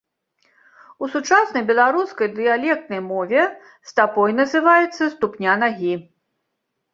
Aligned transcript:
У 1.03 1.09
сучаснай 1.15 1.63
беларускай 1.71 2.27
дыялектнай 2.37 3.01
мове 3.11 3.43
стапой 3.91 4.35
называецца 4.41 5.11
ступня 5.15 5.53
нагі. 5.67 5.93